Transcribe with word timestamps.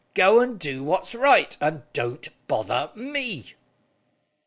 Go 0.15 0.39
and 0.39 0.57
do 0.59 0.83
what's 0.83 1.13
right, 1.13 1.55
and 1.61 1.83
don't 1.93 2.27
bother 2.47 2.89
me." 2.95 3.53